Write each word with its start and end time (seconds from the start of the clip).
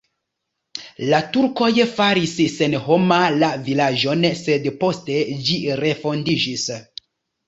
La 1.09 1.17
turkoj 1.33 1.67
faris 1.97 2.31
senhoma 2.53 3.19
la 3.43 3.49
vilaĝon, 3.67 4.23
sed 4.39 4.65
poste 4.85 5.19
ĝi 5.51 5.59
refondiĝis. 5.83 6.65